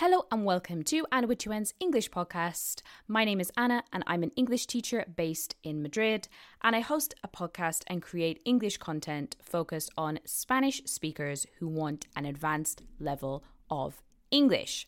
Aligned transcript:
Hello 0.00 0.26
and 0.30 0.44
welcome 0.44 0.82
to 0.82 1.06
Anna 1.10 1.26
with 1.26 1.38
Two 1.38 1.54
Ns 1.54 1.72
English 1.80 2.10
podcast. 2.10 2.82
My 3.08 3.24
name 3.24 3.40
is 3.40 3.50
Anna 3.56 3.82
and 3.94 4.04
I'm 4.06 4.22
an 4.22 4.30
English 4.36 4.66
teacher 4.66 5.06
based 5.16 5.56
in 5.62 5.80
Madrid 5.80 6.28
and 6.60 6.76
I 6.76 6.80
host 6.80 7.14
a 7.24 7.28
podcast 7.28 7.82
and 7.86 8.02
create 8.02 8.42
English 8.44 8.76
content 8.76 9.36
focused 9.40 9.90
on 9.96 10.18
Spanish 10.26 10.82
speakers 10.84 11.46
who 11.58 11.66
want 11.66 12.04
an 12.14 12.26
advanced 12.26 12.82
level 13.00 13.42
of 13.70 14.02
English. 14.30 14.86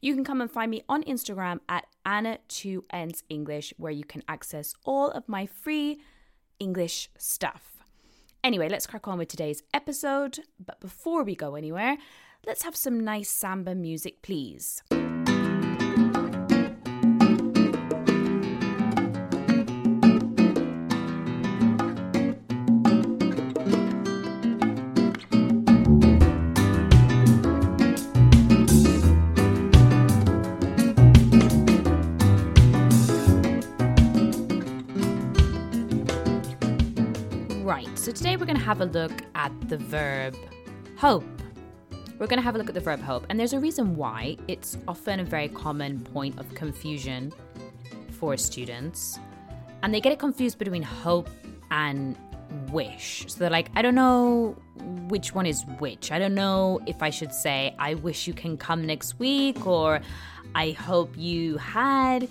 You 0.00 0.16
can 0.16 0.24
come 0.24 0.40
and 0.40 0.50
find 0.50 0.72
me 0.72 0.82
on 0.88 1.04
Instagram 1.04 1.60
at 1.68 1.86
Anna 2.04 2.38
Two 2.48 2.84
Ns 2.92 3.22
English 3.28 3.72
where 3.76 3.92
you 3.92 4.02
can 4.02 4.24
access 4.26 4.74
all 4.84 5.12
of 5.12 5.28
my 5.28 5.46
free 5.46 6.00
English 6.58 7.10
stuff. 7.16 7.78
Anyway, 8.42 8.68
let's 8.68 8.88
crack 8.88 9.06
on 9.06 9.18
with 9.18 9.28
today's 9.28 9.62
episode. 9.72 10.40
But 10.64 10.80
before 10.80 11.22
we 11.22 11.36
go 11.36 11.54
anywhere, 11.54 11.98
let's 12.46 12.62
have 12.62 12.76
some 12.76 13.00
nice 13.00 13.28
samba 13.28 13.74
music, 13.74 14.22
please. 14.22 14.82
Right, 37.62 37.86
so 37.98 38.12
today 38.12 38.36
we're 38.36 38.46
going 38.46 38.56
to 38.56 38.64
have 38.64 38.80
a 38.80 38.86
look 38.86 39.12
at 39.34 39.52
the 39.68 39.76
verb 39.76 40.34
hope. 40.96 41.37
We're 42.18 42.26
going 42.26 42.38
to 42.38 42.44
have 42.44 42.56
a 42.56 42.58
look 42.58 42.68
at 42.68 42.74
the 42.74 42.80
verb 42.80 43.00
hope, 43.00 43.26
and 43.28 43.38
there's 43.38 43.52
a 43.52 43.60
reason 43.60 43.94
why. 43.94 44.36
It's 44.48 44.76
often 44.88 45.20
a 45.20 45.24
very 45.24 45.48
common 45.48 46.00
point 46.00 46.36
of 46.40 46.52
confusion 46.52 47.32
for 48.10 48.36
students, 48.36 49.20
and 49.84 49.94
they 49.94 50.00
get 50.00 50.12
it 50.12 50.18
confused 50.18 50.58
between 50.58 50.82
hope 50.82 51.30
and 51.70 52.16
wish. 52.72 53.24
So 53.28 53.38
they're 53.38 53.50
like, 53.50 53.70
I 53.76 53.82
don't 53.82 53.94
know 53.94 54.56
which 55.08 55.32
one 55.32 55.46
is 55.46 55.64
which. 55.78 56.10
I 56.10 56.18
don't 56.18 56.34
know 56.34 56.80
if 56.86 57.04
I 57.04 57.10
should 57.10 57.32
say, 57.32 57.76
I 57.78 57.94
wish 57.94 58.26
you 58.26 58.34
can 58.34 58.56
come 58.56 58.84
next 58.84 59.20
week, 59.20 59.64
or 59.64 60.00
I 60.56 60.72
hope 60.72 61.16
you 61.16 61.56
had. 61.58 62.28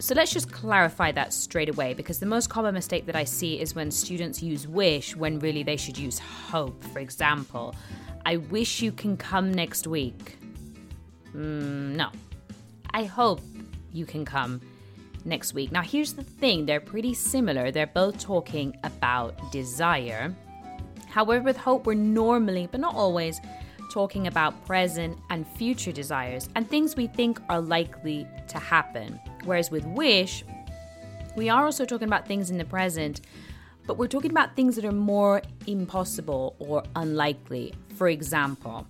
So 0.00 0.14
let's 0.14 0.32
just 0.32 0.52
clarify 0.52 1.10
that 1.12 1.32
straight 1.32 1.68
away 1.68 1.92
because 1.92 2.20
the 2.20 2.26
most 2.26 2.48
common 2.48 2.72
mistake 2.72 3.04
that 3.06 3.16
I 3.16 3.24
see 3.24 3.60
is 3.60 3.74
when 3.74 3.90
students 3.90 4.40
use 4.40 4.68
wish 4.68 5.16
when 5.16 5.40
really 5.40 5.64
they 5.64 5.76
should 5.76 5.98
use 5.98 6.20
hope. 6.20 6.84
For 6.84 7.00
example, 7.00 7.74
I 8.24 8.36
wish 8.36 8.80
you 8.80 8.92
can 8.92 9.16
come 9.16 9.52
next 9.52 9.88
week. 9.88 10.38
Mm, 11.34 11.96
no. 11.96 12.10
I 12.90 13.04
hope 13.04 13.40
you 13.92 14.06
can 14.06 14.24
come 14.24 14.60
next 15.24 15.52
week. 15.52 15.72
Now, 15.72 15.82
here's 15.82 16.12
the 16.12 16.22
thing 16.22 16.64
they're 16.64 16.80
pretty 16.80 17.12
similar. 17.12 17.72
They're 17.72 17.88
both 17.88 18.20
talking 18.20 18.76
about 18.84 19.50
desire. 19.50 20.32
However, 21.08 21.42
with 21.42 21.56
hope, 21.56 21.86
we're 21.86 21.94
normally, 21.94 22.68
but 22.70 22.78
not 22.80 22.94
always, 22.94 23.40
talking 23.90 24.28
about 24.28 24.64
present 24.64 25.18
and 25.30 25.44
future 25.56 25.90
desires 25.90 26.48
and 26.54 26.68
things 26.68 26.94
we 26.94 27.08
think 27.08 27.40
are 27.48 27.60
likely 27.60 28.28
to 28.46 28.58
happen. 28.58 29.18
Whereas 29.48 29.70
with 29.70 29.86
wish, 29.86 30.44
we 31.34 31.48
are 31.48 31.64
also 31.64 31.86
talking 31.86 32.06
about 32.06 32.28
things 32.28 32.50
in 32.50 32.58
the 32.58 32.66
present, 32.66 33.22
but 33.86 33.96
we're 33.96 34.06
talking 34.06 34.30
about 34.30 34.54
things 34.54 34.76
that 34.76 34.84
are 34.84 34.92
more 34.92 35.40
impossible 35.66 36.54
or 36.58 36.82
unlikely. 36.94 37.72
For 37.94 38.08
example, 38.08 38.86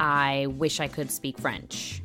I 0.00 0.46
wish 0.46 0.80
I 0.80 0.88
could 0.88 1.12
speak 1.12 1.38
French. 1.38 2.02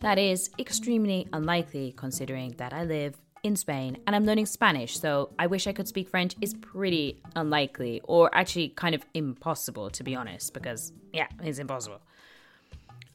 That 0.00 0.18
is 0.18 0.50
extremely 0.58 1.28
unlikely 1.32 1.94
considering 1.96 2.56
that 2.56 2.72
I 2.72 2.82
live 2.82 3.14
in 3.44 3.54
Spain 3.54 3.98
and 4.08 4.16
I'm 4.16 4.24
learning 4.24 4.46
Spanish, 4.46 4.98
so 4.98 5.30
I 5.38 5.46
wish 5.46 5.68
I 5.68 5.72
could 5.72 5.86
speak 5.86 6.08
French 6.08 6.34
is 6.40 6.54
pretty 6.54 7.22
unlikely 7.36 8.00
or 8.02 8.28
actually 8.34 8.70
kind 8.70 8.96
of 8.96 9.06
impossible 9.14 9.88
to 9.90 10.02
be 10.02 10.16
honest, 10.16 10.52
because 10.52 10.92
yeah, 11.12 11.28
it's 11.44 11.60
impossible. 11.60 12.00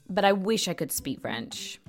But 0.09 0.23
I 0.23 0.31
wish 0.31 0.69
I 0.69 0.73
could 0.73 0.93
speak 0.93 1.19
French. 1.19 1.81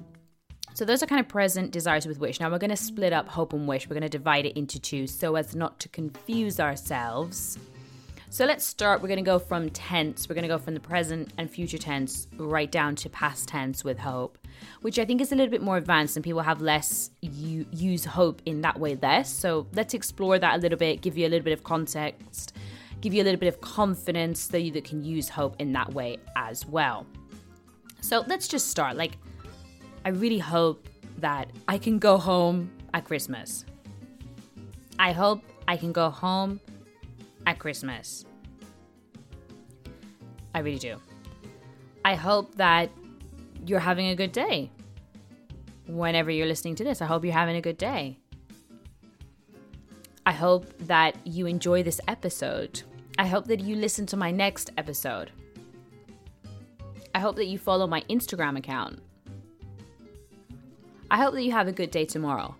So 0.78 0.84
those 0.84 1.02
are 1.02 1.06
kind 1.06 1.18
of 1.18 1.26
present 1.26 1.72
desires 1.72 2.06
with 2.06 2.20
wish. 2.20 2.38
Now 2.38 2.52
we're 2.52 2.58
going 2.58 2.70
to 2.70 2.76
split 2.76 3.12
up 3.12 3.26
hope 3.26 3.52
and 3.52 3.66
wish. 3.66 3.88
We're 3.88 3.94
going 3.94 4.02
to 4.02 4.08
divide 4.08 4.46
it 4.46 4.56
into 4.56 4.78
two 4.78 5.08
so 5.08 5.34
as 5.34 5.56
not 5.56 5.80
to 5.80 5.88
confuse 5.88 6.60
ourselves. 6.60 7.58
So 8.30 8.44
let's 8.44 8.64
start. 8.64 9.02
We're 9.02 9.08
going 9.08 9.18
to 9.18 9.24
go 9.24 9.40
from 9.40 9.70
tense. 9.70 10.28
We're 10.28 10.36
going 10.36 10.44
to 10.44 10.48
go 10.48 10.56
from 10.56 10.74
the 10.74 10.80
present 10.80 11.32
and 11.36 11.50
future 11.50 11.78
tense 11.78 12.28
right 12.36 12.70
down 12.70 12.94
to 12.94 13.10
past 13.10 13.48
tense 13.48 13.82
with 13.82 13.98
hope, 13.98 14.38
which 14.82 15.00
I 15.00 15.04
think 15.04 15.20
is 15.20 15.32
a 15.32 15.34
little 15.34 15.50
bit 15.50 15.62
more 15.62 15.78
advanced 15.78 16.16
and 16.16 16.22
people 16.24 16.42
have 16.42 16.60
less 16.60 17.10
you 17.22 17.66
use 17.72 18.04
hope 18.04 18.40
in 18.46 18.60
that 18.60 18.78
way 18.78 18.96
less. 19.02 19.32
So 19.32 19.66
let's 19.72 19.94
explore 19.94 20.38
that 20.38 20.54
a 20.54 20.58
little 20.58 20.78
bit, 20.78 21.00
give 21.00 21.18
you 21.18 21.26
a 21.26 21.28
little 21.28 21.44
bit 21.44 21.54
of 21.54 21.64
context, 21.64 22.56
give 23.00 23.12
you 23.12 23.20
a 23.20 23.24
little 23.24 23.40
bit 23.40 23.48
of 23.48 23.60
confidence 23.60 24.38
so 24.42 24.56
you 24.56 24.80
can 24.80 25.02
use 25.02 25.28
hope 25.28 25.56
in 25.58 25.72
that 25.72 25.92
way 25.92 26.18
as 26.36 26.64
well. 26.66 27.04
So 28.00 28.22
let's 28.28 28.46
just 28.46 28.68
start. 28.68 28.96
Like 28.96 29.18
I 30.08 30.12
really 30.12 30.38
hope 30.38 30.88
that 31.18 31.50
I 31.68 31.76
can 31.76 31.98
go 31.98 32.16
home 32.16 32.70
at 32.94 33.04
Christmas. 33.04 33.66
I 34.98 35.12
hope 35.12 35.42
I 35.68 35.76
can 35.76 35.92
go 35.92 36.08
home 36.08 36.60
at 37.46 37.58
Christmas. 37.58 38.24
I 40.54 40.60
really 40.60 40.78
do. 40.78 40.96
I 42.06 42.14
hope 42.14 42.54
that 42.54 42.88
you're 43.66 43.80
having 43.80 44.08
a 44.08 44.16
good 44.16 44.32
day. 44.32 44.70
Whenever 45.86 46.30
you're 46.30 46.46
listening 46.46 46.74
to 46.76 46.84
this, 46.84 47.02
I 47.02 47.04
hope 47.04 47.22
you're 47.22 47.34
having 47.34 47.56
a 47.56 47.60
good 47.60 47.76
day. 47.76 48.18
I 50.24 50.32
hope 50.32 50.72
that 50.86 51.16
you 51.26 51.44
enjoy 51.44 51.82
this 51.82 52.00
episode. 52.08 52.80
I 53.18 53.26
hope 53.26 53.44
that 53.48 53.60
you 53.60 53.76
listen 53.76 54.06
to 54.06 54.16
my 54.16 54.30
next 54.30 54.70
episode. 54.78 55.32
I 57.14 57.18
hope 57.18 57.36
that 57.36 57.48
you 57.48 57.58
follow 57.58 57.86
my 57.86 58.00
Instagram 58.08 58.56
account. 58.56 59.00
I 61.10 61.18
hope 61.18 61.34
that 61.34 61.42
you 61.42 61.52
have 61.52 61.68
a 61.68 61.72
good 61.72 61.90
day 61.90 62.04
tomorrow. 62.04 62.54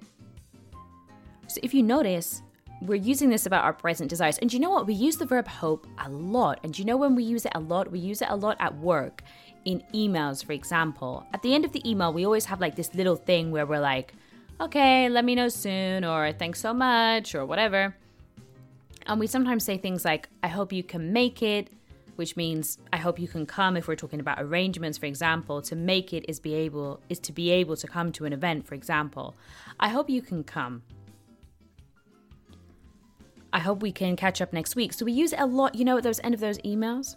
So, 1.49 1.61
if 1.63 1.75
you 1.75 1.83
notice, 1.83 2.43
we're 2.83 2.95
using 2.95 3.29
this 3.29 3.47
about 3.47 3.65
our 3.65 3.73
present 3.73 4.09
desires. 4.09 4.39
And 4.39 4.53
you 4.53 4.61
know 4.61 4.71
what? 4.71 4.87
We 4.87 4.95
use 4.95 5.17
the 5.17 5.27
verb 5.27 5.49
hope 5.49 5.87
a 5.99 6.09
lot. 6.09 6.61
And 6.63 6.79
you 6.79 6.85
know 6.85 6.97
when 6.97 7.15
we 7.15 7.25
use 7.25 7.45
it 7.45 7.53
a 7.55 7.61
lot? 7.61 7.91
We 7.91 7.99
use 7.99 8.23
it 8.23 8.29
a 8.31 8.37
lot 8.37 8.57
at 8.61 8.77
work, 8.79 9.23
in 9.65 9.83
emails, 9.95 10.45
for 10.45 10.53
example. 10.53 11.27
At 11.35 11.43
the 11.43 11.55
end 11.55 11.65
of 11.65 11.73
the 11.73 11.89
email, 11.89 12.13
we 12.13 12.25
always 12.25 12.45
have 12.47 12.61
like 12.61 12.77
this 12.77 12.95
little 12.95 13.17
thing 13.17 13.51
where 13.51 13.67
we're 13.67 13.81
like, 13.81 14.15
okay, 14.61 15.09
let 15.09 15.25
me 15.25 15.35
know 15.35 15.49
soon, 15.49 16.05
or 16.05 16.33
thanks 16.33 16.61
so 16.61 16.73
much, 16.73 17.35
or 17.35 17.45
whatever. 17.45 17.95
And 19.07 19.19
we 19.19 19.27
sometimes 19.27 19.65
say 19.65 19.79
things 19.79 20.05
like, 20.05 20.29
I 20.43 20.49
hope 20.49 20.73
you 20.73 20.83
can 20.83 21.13
make 21.13 21.43
it, 21.43 21.71
which 22.19 22.37
means 22.37 22.79
I 22.93 22.97
hope 22.97 23.21
you 23.21 23.29
can 23.29 23.47
come 23.47 23.77
if 23.77 23.87
we're 23.87 23.95
talking 23.95 24.19
about 24.19 24.43
arrangements, 24.43 24.99
for 24.99 25.07
example. 25.07 25.63
To 25.63 25.77
make 25.77 26.13
it 26.13 26.25
is 26.29 26.41
be 26.41 26.55
able 26.55 27.01
is 27.09 27.21
to 27.21 27.33
be 27.33 27.51
able 27.51 27.77
to 27.77 27.87
come 27.87 28.11
to 28.13 28.25
an 28.25 28.33
event, 28.33 28.67
for 28.67 28.75
example. 28.75 29.37
I 29.79 29.89
hope 29.89 30.11
you 30.11 30.21
can 30.21 30.43
come. 30.43 30.83
I 33.53 33.61
hope 33.61 33.83
we 33.83 33.93
can 33.93 34.17
catch 34.17 34.43
up 34.43 34.53
next 34.53 34.75
week. 34.75 34.93
So 34.93 35.05
we 35.05 35.13
use 35.13 35.33
it 35.33 35.39
a 35.39 35.47
lot, 35.47 35.77
you 35.77 35.85
know, 35.85 35.97
at 35.97 36.03
those 36.03 36.21
end 36.25 36.35
of 36.35 36.41
those 36.41 36.59
emails. 36.59 37.15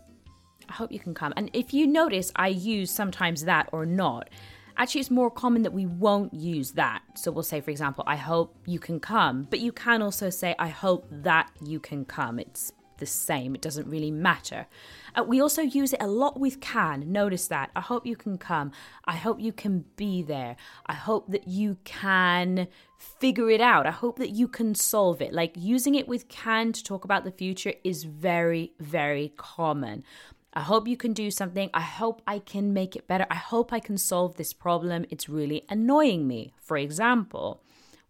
I 0.70 0.74
hope 0.74 0.92
you 0.92 1.00
can 1.00 1.16
come. 1.16 1.34
And 1.36 1.50
if 1.52 1.74
you 1.74 1.88
notice, 1.88 2.32
I 2.36 2.50
use 2.50 2.92
sometimes 2.92 3.44
that 3.46 3.70
or 3.72 3.86
not. 3.86 4.30
Actually, 4.78 5.02
it's 5.02 5.12
more 5.12 5.30
common 5.30 5.64
that 5.64 5.74
we 5.74 5.86
won't 5.86 6.34
use 6.34 6.72
that. 6.74 7.02
So 7.16 7.32
we'll 7.32 7.44
say, 7.44 7.60
for 7.60 7.72
example, 7.72 8.04
I 8.08 8.16
hope 8.16 8.56
you 8.66 8.80
can 8.80 9.00
come. 9.00 9.48
But 9.50 9.60
you 9.60 9.72
can 9.72 10.02
also 10.02 10.30
say, 10.30 10.56
I 10.60 10.70
hope 10.70 11.08
that 11.10 11.50
you 11.62 11.80
can 11.80 12.06
come. 12.06 12.40
It's 12.40 12.72
the 13.02 13.06
same, 13.06 13.54
it 13.54 13.62
doesn't 13.62 13.90
really 13.90 14.12
matter. 14.12 14.68
Uh, 15.14 15.24
we 15.24 15.42
also 15.42 15.62
use 15.62 15.92
it 15.92 16.02
a 16.02 16.08
lot 16.08 16.40
with 16.40 16.62
can. 16.62 17.12
Notice 17.12 17.48
that. 17.50 17.70
I 17.76 17.82
hope 17.82 18.06
you 18.06 18.16
can 18.16 18.38
come. 18.38 18.72
I 19.04 19.18
hope 19.18 19.42
you 19.42 19.52
can 19.52 19.84
be 19.98 20.24
there. 20.24 20.56
I 20.86 20.94
hope 20.94 21.30
that 21.32 21.50
you 21.50 21.78
can 21.84 22.70
figure 22.98 23.50
it 23.50 23.60
out. 23.60 23.86
I 23.86 23.92
hope 23.92 24.18
that 24.20 24.30
you 24.30 24.48
can 24.48 24.74
solve 24.74 25.22
it. 25.22 25.34
Like 25.34 25.52
using 25.58 25.96
it 25.96 26.08
with 26.08 26.30
can 26.30 26.72
to 26.72 26.82
talk 26.82 27.04
about 27.04 27.26
the 27.26 27.32
future 27.32 27.74
is 27.84 28.06
very, 28.06 28.72
very 28.80 29.34
common. 29.36 30.06
I 30.54 30.62
hope 30.62 30.88
you 30.88 30.98
can 30.98 31.14
do 31.14 31.32
something. 31.32 31.70
I 31.74 31.82
hope 31.82 32.22
I 32.26 32.40
can 32.40 32.74
make 32.74 32.96
it 32.96 33.08
better. 33.08 33.26
I 33.30 33.36
hope 33.36 33.74
I 33.74 33.80
can 33.80 33.98
solve 33.98 34.36
this 34.36 34.54
problem. 34.54 35.06
It's 35.10 35.28
really 35.28 35.66
annoying 35.70 36.28
me. 36.28 36.54
For 36.58 36.78
example, 36.78 37.62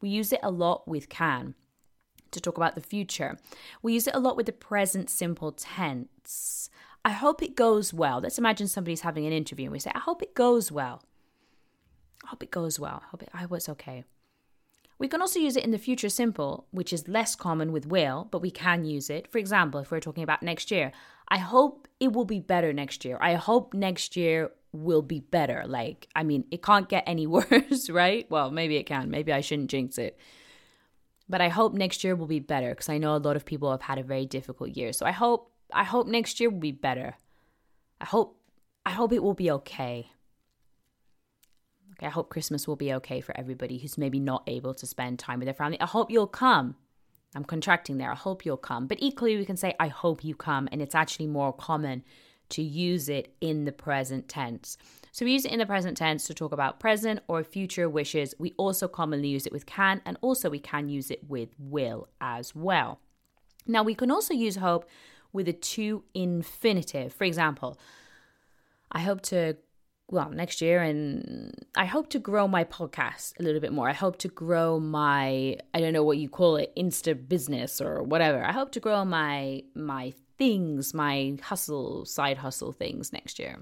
we 0.02 0.10
use 0.10 0.32
it 0.34 0.40
a 0.44 0.52
lot 0.52 0.88
with 0.88 1.10
can 1.10 1.56
to 2.32 2.42
talk 2.42 2.58
about 2.58 2.76
the 2.76 2.82
future. 2.82 3.38
We 3.82 3.94
use 3.94 4.08
it 4.08 4.16
a 4.16 4.20
lot 4.20 4.38
with 4.38 4.46
the 4.46 4.52
present 4.52 5.10
simple 5.10 5.52
tense. 5.52 6.70
I 7.04 7.12
hope 7.12 7.42
it 7.42 7.56
goes 7.56 7.94
well. 7.94 8.20
Let's 8.20 8.38
imagine 8.38 8.68
somebody's 8.68 9.02
having 9.02 9.26
an 9.26 9.34
interview 9.34 9.66
and 9.66 9.72
we 9.72 9.80
say, 9.80 9.92
I 9.94 10.00
hope 10.00 10.22
it 10.22 10.36
goes 10.36 10.72
well. 10.72 11.02
I 12.24 12.28
hope 12.28 12.44
it 12.44 12.52
goes 12.52 12.80
well. 12.80 13.02
I 13.04 13.08
hope, 13.10 13.24
it, 13.24 13.30
I 13.34 13.38
hope 13.40 13.54
it's 13.54 13.70
okay. 13.70 14.04
We 15.00 15.08
can 15.08 15.22
also 15.22 15.40
use 15.40 15.56
it 15.56 15.64
in 15.64 15.72
the 15.72 15.80
future 15.80 16.10
simple, 16.10 16.68
which 16.70 16.94
is 16.94 17.08
less 17.08 17.36
common 17.36 17.72
with 17.72 17.88
will, 17.88 18.28
but 18.30 18.44
we 18.44 18.52
can 18.52 18.86
use 18.86 19.10
it. 19.10 19.32
For 19.32 19.40
example, 19.40 19.80
if 19.80 19.90
we're 19.90 20.00
talking 20.00 20.24
about 20.24 20.44
next 20.44 20.70
year, 20.70 20.92
I 21.28 21.40
hope 21.40 21.88
it 22.00 22.14
will 22.14 22.26
be 22.26 22.40
better 22.40 22.72
next 22.72 23.04
year. 23.04 23.18
I 23.20 23.34
hope 23.34 23.74
next 23.74 24.16
year 24.16 24.52
will 24.74 25.02
be 25.02 25.22
better. 25.22 25.64
Like, 25.66 26.08
I 26.16 26.22
mean, 26.22 26.46
it 26.52 26.62
can't 26.62 26.88
get 26.88 27.04
any 27.08 27.26
worse, 27.36 27.90
right? 27.90 28.30
Well, 28.30 28.52
maybe 28.52 28.78
it 28.78 28.84
can. 28.84 29.10
Maybe 29.10 29.34
I 29.34 29.42
shouldn't 29.42 29.72
jinx 29.72 29.98
it. 29.98 30.20
But 31.32 31.40
I 31.40 31.48
hope 31.48 31.74
next 31.74 32.04
year 32.04 32.14
will 32.14 32.28
be 32.28 32.42
better 32.42 32.72
because 32.72 32.90
I 32.90 32.98
know 32.98 33.16
a 33.16 33.26
lot 33.28 33.38
of 33.38 33.46
people 33.46 33.72
have 33.72 33.82
had 33.82 33.98
a 33.98 34.04
very 34.04 34.26
difficult 34.26 34.72
year. 34.72 34.92
So 34.92 35.06
I 35.06 35.12
hope 35.12 35.50
I 35.74 35.86
hope 35.86 36.06
next 36.06 36.42
year 36.42 36.50
will 36.50 36.60
be 36.60 36.74
better. 36.74 37.16
I 38.02 38.06
hope 38.06 38.38
I 38.86 38.92
hope 38.92 39.14
it 39.14 39.24
will 39.24 39.34
be 39.34 39.50
okay. 39.50 40.12
Okay, 41.94 42.08
I 42.08 42.10
hope 42.10 42.30
Christmas 42.30 42.68
will 42.68 42.76
be 42.76 42.94
okay 42.96 43.22
for 43.22 43.34
everybody 43.38 43.78
who's 43.78 43.98
maybe 43.98 44.20
not 44.20 44.44
able 44.46 44.74
to 44.74 44.86
spend 44.86 45.20
time 45.20 45.40
with 45.40 45.46
their 45.46 45.54
family. 45.54 45.80
I 45.80 45.86
hope 45.86 46.12
you'll 46.12 46.28
come. 46.28 46.76
I'm 47.34 47.46
contracting 47.46 47.98
there. 47.98 48.12
I 48.12 48.16
hope 48.16 48.46
you'll 48.46 48.58
come. 48.58 48.88
But 48.88 48.98
equally, 49.00 49.38
we 49.38 49.46
can 49.46 49.56
say, 49.56 49.74
I 49.80 49.88
hope 49.88 50.26
you 50.26 50.36
come. 50.36 50.68
And 50.70 50.82
it's 50.82 50.96
actually 50.96 51.28
more 51.28 51.54
common 51.54 52.04
to 52.52 52.62
use 52.62 53.10
it 53.10 53.34
in 53.42 53.66
the 53.66 53.72
present 53.72 54.28
tense. 54.28 54.78
So 55.12 55.26
we 55.26 55.34
use 55.34 55.46
it 55.46 55.52
in 55.52 55.60
the 55.60 55.66
present 55.66 55.98
tense 55.98 56.26
to 56.28 56.34
talk 56.34 56.52
about 56.52 56.80
present 56.80 57.20
or 57.28 57.44
future 57.44 57.90
wishes. 57.90 58.34
We 58.40 58.54
also 58.58 58.88
commonly 58.88 59.28
use 59.28 59.46
it 59.46 59.52
with 59.52 59.66
can, 59.66 60.02
and 60.06 60.18
also 60.22 60.50
we 60.50 60.60
can 60.60 60.88
use 60.88 61.12
it 61.12 61.28
with 61.28 61.50
will 61.60 62.08
as 62.22 62.56
well. 62.56 63.00
Now, 63.68 63.84
we 63.84 63.96
can 63.96 64.10
also 64.12 64.34
use 64.34 64.56
hope 64.56 64.90
with 65.34 65.48
a 65.48 65.54
to 65.54 66.04
infinitive. 66.14 67.14
For 67.14 67.26
example, 67.26 67.78
I 68.92 69.02
hope 69.02 69.22
to 69.24 69.58
well 70.12 70.30
next 70.30 70.62
year 70.62 70.82
and 70.82 71.54
i 71.76 71.86
hope 71.86 72.10
to 72.10 72.20
grow 72.20 72.46
my 72.46 72.66
podcast 72.66 73.32
a 73.40 73.44
little 73.44 73.62
bit 73.62 73.72
more 73.72 73.90
i 73.90 73.94
hope 73.94 74.18
to 74.18 74.28
grow 74.28 74.78
my 74.78 75.56
i 75.74 75.80
don't 75.80 75.94
know 75.94 76.04
what 76.04 76.18
you 76.18 76.28
call 76.28 76.58
it 76.58 76.72
insta 76.76 77.16
business 77.30 77.80
or 77.80 78.04
whatever 78.04 78.44
i 78.44 78.52
hope 78.52 78.72
to 78.72 78.80
grow 78.82 79.06
my 79.06 79.64
my 79.74 80.14
things 80.42 80.92
my 80.92 81.38
hustle 81.44 82.04
side 82.04 82.38
hustle 82.38 82.72
things 82.72 83.14
next 83.14 83.38
year 83.38 83.60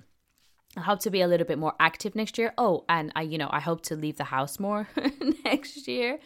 i 0.77 0.81
hope 0.81 1.01
to 1.01 1.09
be 1.09 1.19
a 1.19 1.27
little 1.27 1.45
bit 1.45 1.59
more 1.59 1.73
active 1.77 2.15
next 2.15 2.37
year 2.37 2.53
oh 2.57 2.85
and 2.87 3.11
i 3.17 3.21
you 3.21 3.37
know 3.37 3.49
i 3.51 3.59
hope 3.59 3.81
to 3.81 3.97
leave 3.97 4.15
the 4.15 4.31
house 4.35 4.59
more 4.59 4.87
next 5.43 5.89
year 5.89 6.19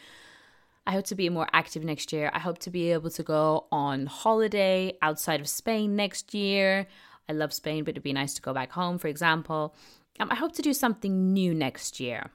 I 0.85 0.91
hope 0.91 1.05
to 1.05 1.15
be 1.15 1.29
more 1.29 1.47
active 1.53 1.83
next 1.85 2.11
year. 2.11 2.29
I 2.33 2.39
hope 2.39 2.59
to 2.59 2.69
be 2.69 2.91
able 2.91 3.09
to 3.11 3.23
go 3.23 3.67
on 3.71 4.05
holiday 4.05 4.97
outside 5.01 5.39
of 5.39 5.47
Spain 5.47 5.95
next 5.95 6.33
year. 6.33 6.87
I 7.29 7.31
love 7.31 7.53
Spain, 7.53 7.85
but 7.85 7.91
it'd 7.91 8.03
be 8.03 8.11
nice 8.11 8.33
to 8.33 8.41
go 8.41 8.53
back 8.53 8.73
home, 8.73 8.97
for 8.97 9.07
example. 9.07 9.73
Um, 10.19 10.29
I 10.29 10.35
hope 10.35 10.51
to 10.55 10.61
do 10.61 10.73
something 10.73 11.31
new 11.31 11.53
next 11.53 12.01
year. 12.01 12.31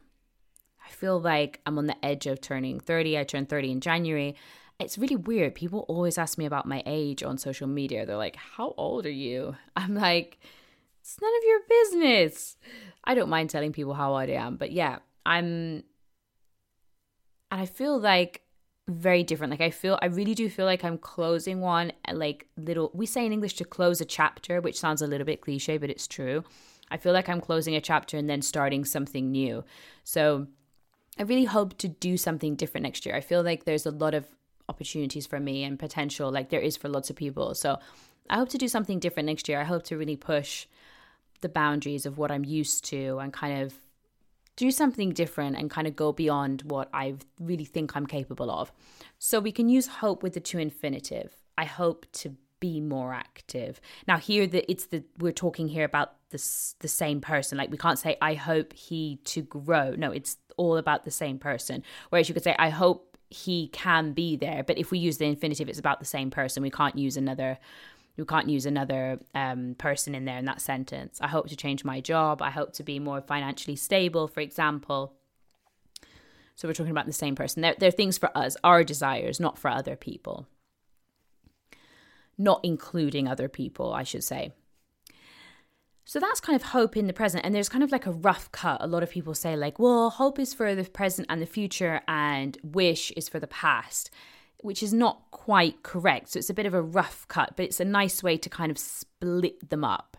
I 0.82 0.91
feel 0.91 1.21
like 1.21 1.61
I'm 1.67 1.76
on 1.76 1.88
the 1.88 2.03
edge 2.03 2.26
of 2.26 2.41
turning 2.41 2.81
30. 2.81 3.19
I 3.19 3.25
turned 3.25 3.50
30 3.50 3.71
in 3.73 3.81
January. 3.82 4.35
It's 4.79 4.97
really 4.97 5.17
weird. 5.17 5.55
People 5.57 5.85
always 5.89 6.19
ask 6.19 6.39
me 6.39 6.47
about 6.47 6.67
my 6.67 6.83
age 6.87 7.23
on 7.25 7.37
social 7.37 7.67
media. 7.67 8.07
They're 8.07 8.17
like, 8.17 8.37
How 8.37 8.75
old 8.77 9.07
are 9.07 9.11
you? 9.11 9.57
I'm 9.77 9.95
like, 9.95 10.39
It's 11.01 11.17
none 11.21 11.33
of 11.37 11.45
your 11.45 11.61
business. 11.69 12.57
I 13.05 13.15
don't 13.15 13.31
mind 13.31 13.51
telling 13.51 13.73
people 13.73 13.95
how 13.95 14.13
old 14.13 14.31
I 14.31 14.35
am, 14.35 14.57
but 14.57 14.71
yeah, 14.73 14.99
I'm. 15.27 15.83
And 17.51 17.63
I 17.63 17.67
feel 17.67 17.99
like 17.99 18.43
very 18.89 19.23
different. 19.23 19.51
Like 19.51 19.61
I 19.61 19.71
feel 19.71 19.99
I 20.01 20.07
really 20.07 20.35
do 20.35 20.49
feel 20.49 20.65
like 20.65 20.85
I'm 20.85 20.99
closing 20.99 21.61
one 21.61 21.93
like 22.13 22.47
little 22.57 22.91
we 22.95 23.07
say 23.07 23.25
in 23.27 23.33
English 23.33 23.55
to 23.55 23.65
close 23.65 24.01
a 24.01 24.05
chapter, 24.05 24.61
which 24.61 24.79
sounds 24.79 25.03
a 25.03 25.07
little 25.07 25.25
bit 25.25 25.41
cliche, 25.41 25.79
but 25.79 25.91
it's 25.91 26.07
true. 26.07 26.45
I 26.91 26.97
feel 26.97 27.13
like 27.13 27.29
I'm 27.29 27.41
closing 27.41 27.75
a 27.75 27.81
chapter 27.81 28.17
and 28.17 28.31
then 28.31 28.43
starting 28.43 28.85
something 28.85 29.31
new. 29.31 29.65
So 30.05 30.47
I 31.19 31.25
really 31.25 31.45
hope 31.45 31.77
to 31.79 31.89
do 31.89 32.17
something 32.17 32.55
different 32.55 32.85
next 32.85 33.05
year. 33.05 33.15
I 33.15 33.21
feel 33.21 33.43
like 33.43 33.65
there's 33.65 33.87
a 33.87 33.91
lot 33.91 34.15
of 34.15 34.27
opportunities 34.69 35.26
for 35.26 35.41
me 35.41 35.65
and 35.65 35.79
potential 35.79 36.31
like 36.31 36.50
there 36.50 36.61
is 36.61 36.76
for 36.76 36.88
lots 36.88 37.11
of 37.11 37.17
people. 37.17 37.55
So 37.55 37.79
I 38.31 38.37
hope 38.37 38.50
to 38.50 38.59
do 38.59 38.69
something 38.69 38.99
different 38.99 39.26
next 39.26 39.49
year. 39.49 39.61
I 39.61 39.65
hope 39.65 39.85
to 39.85 39.97
really 39.97 40.17
push 40.17 40.67
the 41.41 41.49
boundaries 41.49 42.05
of 42.05 42.19
what 42.19 42.31
I'm 42.31 42.44
used 42.44 42.85
to 42.87 43.19
and 43.19 43.32
kind 43.32 43.62
of 43.62 43.75
do 44.56 44.70
something 44.70 45.11
different 45.11 45.56
and 45.56 45.70
kind 45.70 45.87
of 45.87 45.94
go 45.94 46.12
beyond 46.12 46.62
what 46.62 46.88
I 46.93 47.15
really 47.38 47.65
think 47.65 47.97
I'm 47.97 48.06
capable 48.06 48.50
of. 48.50 48.73
So 49.19 49.38
we 49.38 49.53
can 49.53 49.69
use 49.69 49.87
hope 49.87 50.23
with 50.23 50.35
the 50.35 50.41
to 50.41 50.59
infinitive. 50.59 51.37
I 51.56 51.64
hope 51.64 52.06
to 52.14 52.35
be 52.61 52.81
more 52.81 53.14
active. 53.14 53.81
Now 54.09 54.19
here 54.19 54.49
that 54.49 54.69
it's 54.69 54.87
the 54.87 55.05
we're 55.19 55.32
talking 55.32 55.69
here 55.69 55.85
about 55.85 56.14
the 56.31 56.38
the 56.81 56.88
same 56.88 57.21
person. 57.21 57.56
Like 57.56 57.71
we 57.71 57.79
can't 57.79 57.99
say 57.99 58.17
I 58.21 58.35
hope 58.35 58.73
he 58.73 59.21
to 59.26 59.43
grow. 59.43 59.94
No, 59.97 60.11
it's 60.11 60.37
all 60.56 60.76
about 60.76 61.05
the 61.05 61.12
same 61.12 61.38
person. 61.38 61.85
Whereas 62.11 62.29
you 62.29 62.35
could 62.35 62.43
say 62.43 62.56
I 62.59 62.71
hope 62.71 63.08
he 63.31 63.69
can 63.69 64.13
be 64.13 64.37
there, 64.37 64.63
but 64.63 64.79
if 64.79 64.91
we 64.91 64.99
use 64.99 65.19
the 65.19 65.27
infinitive 65.27 65.69
it's 65.69 65.79
about 65.79 65.99
the 65.99 66.07
same 66.07 66.31
person. 66.31 66.63
We 66.63 66.71
can't 66.71 66.97
use 66.97 67.17
another 67.17 67.59
we 68.17 68.25
can't 68.25 68.49
use 68.49 68.67
another 68.67 69.21
um, 69.35 69.77
person 69.79 70.13
in 70.15 70.25
there 70.25 70.39
in 70.39 70.45
that 70.47 70.61
sentence. 70.61 71.21
I 71.21 71.29
hope 71.29 71.49
to 71.49 71.57
change 71.57 71.85
my 71.85 72.01
job. 72.01 72.43
I 72.43 72.51
hope 72.51 72.73
to 72.75 72.83
be 72.83 72.99
more 72.99 73.21
financially 73.21 73.77
stable, 73.77 74.27
for 74.27 74.41
example. 74.41 75.15
So 76.57 76.67
we're 76.67 76.75
talking 76.75 76.91
about 76.91 77.07
the 77.07 77.13
same 77.13 77.37
person. 77.37 77.63
They're, 77.63 77.77
they're 77.79 77.93
things 77.93 78.19
for 78.19 78.37
us, 78.37 78.57
our 78.65 78.83
desires, 78.83 79.39
not 79.39 79.57
for 79.57 79.71
other 79.71 79.95
people. 79.95 80.49
Not 82.37 82.59
including 82.65 83.29
other 83.29 83.49
people, 83.49 83.93
I 83.93 84.03
should 84.03 84.25
say. 84.25 84.53
So 86.09 86.19
that's 86.19 86.41
kind 86.41 86.57
of 86.57 86.63
hope 86.63 86.97
in 86.97 87.07
the 87.07 87.13
present. 87.13 87.45
And 87.45 87.55
there's 87.55 87.69
kind 87.69 87.85
of 87.85 87.93
like 87.93 88.07
a 88.07 88.13
rough 88.13 88.51
cut. 88.51 88.79
A 88.81 88.87
lot 88.87 89.03
of 89.03 89.11
people 89.11 89.35
say, 89.35 89.57
like, 89.57 89.79
well, 89.79 90.09
hope 90.09 90.39
is 90.39 90.55
for 90.55 90.75
the 90.75 90.85
present 90.85 91.27
and 91.29 91.43
the 91.43 91.47
future, 91.47 92.01
and 92.09 92.57
wish 92.63 93.11
is 93.11 93.29
for 93.29 93.39
the 93.39 93.47
past 93.47 94.11
which 94.61 94.83
is 94.83 94.93
not 94.93 95.23
quite 95.31 95.83
correct. 95.83 96.31
So 96.31 96.39
it's 96.39 96.51
a 96.51 96.55
bit 96.55 96.67
of 96.67 96.75
a 96.75 96.83
rough 96.83 97.27
cut, 97.29 97.55
but 97.57 97.65
it's 97.65 97.81
a 97.81 97.85
nice 97.85 98.23
way 98.23 98.37
to 98.37 98.49
kind 98.49 98.71
of 98.71 98.79
split 98.79 99.71
them 99.71 99.85
up. 99.85 100.17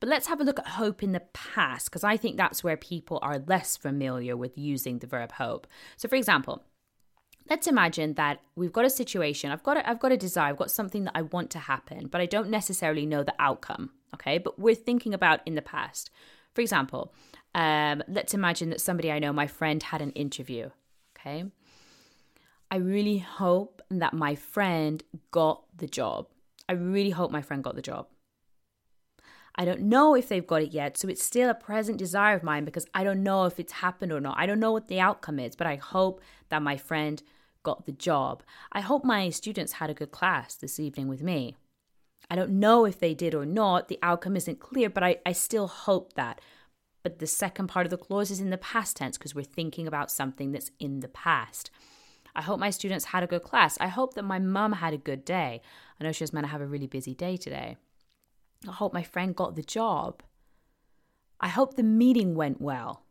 But 0.00 0.08
let's 0.08 0.26
have 0.26 0.40
a 0.40 0.44
look 0.44 0.58
at 0.58 0.66
hope 0.66 1.02
in 1.02 1.12
the 1.12 1.22
past, 1.32 1.86
because 1.86 2.04
I 2.04 2.16
think 2.16 2.36
that's 2.36 2.62
where 2.62 2.76
people 2.76 3.18
are 3.22 3.38
less 3.38 3.76
familiar 3.76 4.36
with 4.36 4.56
using 4.58 4.98
the 4.98 5.06
verb 5.06 5.32
hope. 5.32 5.66
So, 5.96 6.08
for 6.08 6.16
example, 6.16 6.64
let's 7.48 7.66
imagine 7.66 8.14
that 8.14 8.40
we've 8.54 8.72
got 8.72 8.84
a 8.84 8.90
situation 8.90 9.50
i've 9.50 9.62
got 9.62 9.76
a, 9.76 9.88
i've 9.88 10.00
got 10.00 10.12
a 10.12 10.16
desire 10.16 10.50
i've 10.50 10.56
got 10.56 10.70
something 10.70 11.04
that 11.04 11.12
i 11.14 11.22
want 11.22 11.50
to 11.50 11.58
happen 11.58 12.06
but 12.08 12.20
i 12.20 12.26
don't 12.26 12.50
necessarily 12.50 13.06
know 13.06 13.22
the 13.22 13.34
outcome 13.38 13.90
okay 14.14 14.38
but 14.38 14.58
we're 14.58 14.74
thinking 14.74 15.14
about 15.14 15.40
in 15.46 15.54
the 15.54 15.62
past 15.62 16.10
for 16.54 16.60
example 16.60 17.12
um, 17.54 18.02
let's 18.08 18.34
imagine 18.34 18.70
that 18.70 18.80
somebody 18.80 19.10
i 19.10 19.18
know 19.18 19.32
my 19.32 19.46
friend 19.46 19.82
had 19.84 20.02
an 20.02 20.10
interview 20.12 20.70
okay 21.18 21.44
I 22.70 22.76
really 22.76 23.18
hope 23.18 23.82
that 23.90 24.12
my 24.12 24.34
friend 24.34 25.02
got 25.30 25.64
the 25.76 25.86
job. 25.86 26.26
I 26.68 26.72
really 26.72 27.10
hope 27.10 27.30
my 27.30 27.42
friend 27.42 27.62
got 27.62 27.76
the 27.76 27.82
job. 27.82 28.08
I 29.54 29.64
don't 29.64 29.82
know 29.82 30.14
if 30.14 30.28
they've 30.28 30.46
got 30.46 30.62
it 30.62 30.72
yet, 30.72 30.98
so 30.98 31.08
it's 31.08 31.22
still 31.22 31.48
a 31.48 31.54
present 31.54 31.96
desire 31.96 32.36
of 32.36 32.42
mine 32.42 32.64
because 32.64 32.86
I 32.92 33.04
don't 33.04 33.22
know 33.22 33.44
if 33.44 33.58
it's 33.58 33.72
happened 33.72 34.12
or 34.12 34.20
not. 34.20 34.36
I 34.36 34.46
don't 34.46 34.60
know 34.60 34.72
what 34.72 34.88
the 34.88 35.00
outcome 35.00 35.38
is, 35.38 35.56
but 35.56 35.66
I 35.66 35.76
hope 35.76 36.20
that 36.50 36.60
my 36.60 36.76
friend 36.76 37.22
got 37.66 37.84
the 37.84 37.92
job. 37.92 38.44
I 38.70 38.80
hope 38.80 39.04
my 39.04 39.28
students 39.28 39.72
had 39.72 39.90
a 39.90 39.94
good 39.94 40.12
class 40.12 40.54
this 40.54 40.78
evening 40.78 41.08
with 41.08 41.20
me. 41.20 41.56
I 42.30 42.36
don't 42.36 42.60
know 42.60 42.84
if 42.84 43.00
they 43.00 43.12
did 43.12 43.34
or 43.34 43.44
not. 43.44 43.88
The 43.88 43.98
outcome 44.02 44.36
isn't 44.36 44.60
clear, 44.60 44.88
but 44.88 45.02
I, 45.02 45.16
I 45.26 45.32
still 45.32 45.66
hope 45.66 46.12
that. 46.12 46.40
But 47.02 47.18
the 47.18 47.26
second 47.26 47.66
part 47.66 47.84
of 47.84 47.90
the 47.90 47.98
clause 47.98 48.30
is 48.30 48.38
in 48.38 48.50
the 48.50 48.56
past 48.56 48.96
tense 48.96 49.18
because 49.18 49.34
we're 49.34 49.42
thinking 49.42 49.88
about 49.88 50.12
something 50.12 50.52
that's 50.52 50.70
in 50.78 51.00
the 51.00 51.08
past. 51.08 51.72
I 52.36 52.42
hope 52.42 52.60
my 52.60 52.70
students 52.70 53.06
had 53.06 53.24
a 53.24 53.26
good 53.26 53.42
class. 53.42 53.76
I 53.80 53.88
hope 53.88 54.14
that 54.14 54.22
my 54.22 54.38
mum 54.38 54.74
had 54.74 54.94
a 54.94 54.98
good 54.98 55.24
day. 55.24 55.60
I 55.98 56.04
know 56.04 56.12
she 56.12 56.22
was 56.22 56.32
meant 56.32 56.46
to 56.46 56.52
have 56.52 56.60
a 56.60 56.66
really 56.66 56.86
busy 56.86 57.14
day 57.14 57.36
today. 57.36 57.78
I 58.68 58.72
hope 58.72 58.94
my 58.94 59.02
friend 59.02 59.34
got 59.34 59.56
the 59.56 59.62
job. 59.62 60.22
I 61.40 61.48
hope 61.48 61.74
the 61.74 61.82
meeting 61.82 62.36
went 62.36 62.60
well. 62.60 63.05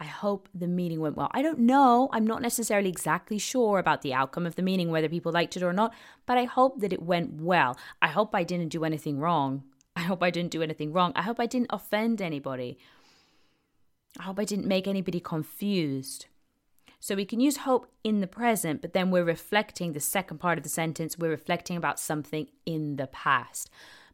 I 0.00 0.04
hope 0.04 0.48
the 0.54 0.68
meeting 0.68 1.00
went 1.00 1.16
well. 1.16 1.30
I 1.32 1.42
don't 1.42 1.58
know. 1.60 2.08
I'm 2.12 2.26
not 2.26 2.42
necessarily 2.42 2.88
exactly 2.88 3.38
sure 3.38 3.78
about 3.78 4.02
the 4.02 4.14
outcome 4.14 4.46
of 4.46 4.54
the 4.54 4.62
meeting, 4.62 4.90
whether 4.90 5.08
people 5.08 5.32
liked 5.32 5.56
it 5.56 5.62
or 5.62 5.72
not, 5.72 5.92
but 6.24 6.38
I 6.38 6.44
hope 6.44 6.80
that 6.80 6.92
it 6.92 7.02
went 7.02 7.40
well. 7.40 7.76
I 8.00 8.08
hope 8.08 8.34
I 8.34 8.44
didn't 8.44 8.68
do 8.68 8.84
anything 8.84 9.18
wrong. 9.18 9.64
I 9.96 10.02
hope 10.02 10.22
I 10.22 10.30
didn't 10.30 10.52
do 10.52 10.62
anything 10.62 10.92
wrong. 10.92 11.12
I 11.16 11.22
hope 11.22 11.40
I 11.40 11.46
didn't 11.46 11.70
offend 11.70 12.22
anybody. 12.22 12.78
I 14.18 14.22
hope 14.22 14.38
I 14.38 14.44
didn't 14.44 14.66
make 14.66 14.86
anybody 14.86 15.18
confused. 15.18 16.26
So 17.00 17.14
we 17.14 17.24
can 17.24 17.40
use 17.40 17.58
hope 17.58 17.90
in 18.02 18.20
the 18.20 18.26
present, 18.26 18.80
but 18.80 18.92
then 18.92 19.10
we're 19.10 19.24
reflecting 19.24 19.92
the 19.92 20.00
second 20.00 20.38
part 20.38 20.58
of 20.58 20.64
the 20.64 20.70
sentence, 20.70 21.18
we're 21.18 21.30
reflecting 21.30 21.76
about 21.76 22.00
something 22.00 22.48
in 22.66 22.96
the 22.96 23.06
past. 23.08 23.70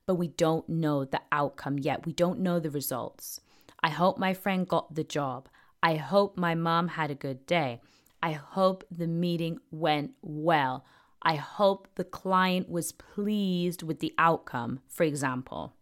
But 0.06 0.16
we 0.16 0.28
don't 0.28 0.68
know 0.68 1.04
the 1.04 1.22
outcome 1.32 1.78
yet. 1.78 2.04
We 2.04 2.12
don't 2.12 2.40
know 2.40 2.60
the 2.60 2.70
results. 2.70 3.40
I 3.82 3.88
hope 3.88 4.18
my 4.18 4.34
friend 4.34 4.68
got 4.68 4.94
the 4.94 5.04
job. 5.04 5.48
I 5.84 5.96
hope 5.96 6.38
my 6.38 6.54
mom 6.54 6.88
had 6.88 7.10
a 7.10 7.14
good 7.14 7.44
day. 7.44 7.82
I 8.22 8.32
hope 8.32 8.84
the 8.90 9.06
meeting 9.06 9.58
went 9.70 10.12
well. 10.22 10.86
I 11.20 11.34
hope 11.34 11.88
the 11.94 12.04
client 12.04 12.70
was 12.70 12.92
pleased 12.92 13.82
with 13.82 14.00
the 14.00 14.14
outcome, 14.16 14.80
for 14.88 15.04
example. 15.04 15.74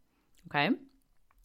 Okay? 0.48 0.70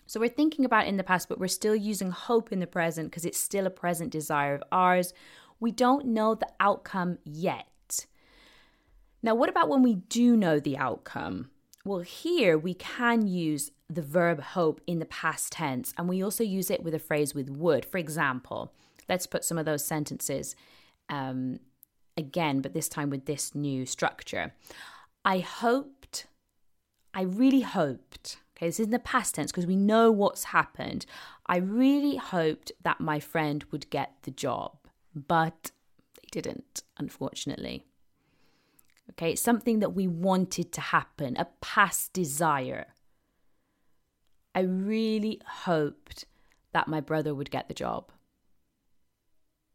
So 0.08 0.20
we're 0.20 0.30
thinking 0.30 0.66
about 0.66 0.88
in 0.88 0.98
the 0.98 1.04
past, 1.04 1.30
but 1.30 1.40
we're 1.40 1.48
still 1.48 1.76
using 1.76 2.10
hope 2.10 2.52
in 2.52 2.60
the 2.60 2.66
present 2.66 3.12
because 3.12 3.26
it's 3.26 3.40
still 3.40 3.68
a 3.68 3.70
present 3.70 4.12
desire 4.12 4.56
of 4.56 4.64
ours. 4.72 5.14
We 5.60 5.72
don't 5.72 6.08
know 6.08 6.34
the 6.34 6.50
outcome 6.60 7.20
yet. 7.24 8.08
Now, 9.22 9.36
what 9.36 9.50
about 9.50 9.70
when 9.70 9.84
we 9.84 9.94
do 9.94 10.36
know 10.36 10.60
the 10.60 10.78
outcome? 10.78 11.52
Well, 11.86 12.00
here 12.00 12.58
we 12.58 12.74
can 12.74 13.28
use 13.28 13.70
the 13.90 14.02
verb 14.02 14.42
hope 14.42 14.82
in 14.86 15.00
the 15.00 15.06
past 15.06 15.54
tense, 15.54 15.94
and 15.98 16.10
we 16.10 16.24
also 16.24 16.44
use 16.44 16.70
it 16.70 16.84
with 16.84 16.94
a 16.94 17.00
phrase 17.00 17.34
with 17.34 17.50
would. 17.50 17.86
For 17.86 17.98
example, 17.98 18.74
let's 19.08 19.28
put 19.28 19.46
some 19.46 19.58
of 19.58 19.66
those 19.66 19.86
sentences 19.86 20.56
um, 21.10 21.60
again, 22.18 22.62
but 22.62 22.74
this 22.74 22.90
time 22.90 23.10
with 23.10 23.26
this 23.26 23.56
new 23.56 23.86
structure. 23.86 24.54
I 25.24 25.40
hoped, 25.40 26.28
I 27.14 27.22
really 27.22 27.62
hoped, 27.62 28.38
okay, 28.58 28.68
this 28.68 28.80
is 28.80 28.88
in 28.88 28.92
the 28.92 29.00
past 29.00 29.36
tense 29.36 29.52
because 29.52 29.68
we 29.68 29.76
know 29.76 30.12
what's 30.12 30.46
happened. 30.46 31.06
I 31.46 31.58
really 31.58 32.18
hoped 32.18 32.72
that 32.84 33.00
my 33.00 33.20
friend 33.20 33.64
would 33.72 33.90
get 33.90 34.14
the 34.24 34.32
job, 34.32 34.78
but 35.16 35.72
they 36.22 36.42
didn't, 36.42 36.84
unfortunately. 36.98 37.86
Okay, 39.12 39.32
it's 39.32 39.42
something 39.42 39.80
that 39.80 39.92
we 39.92 40.08
wanted 40.08 40.74
to 40.74 40.82
happen, 40.82 41.38
a 41.38 41.48
past 41.62 42.12
desire. 42.12 42.88
I 44.58 44.62
really 44.62 45.40
hoped 45.46 46.26
that 46.74 46.88
my 46.88 47.00
brother 47.00 47.36
would 47.36 47.52
get 47.52 47.68
the 47.68 47.76
job. 47.76 48.12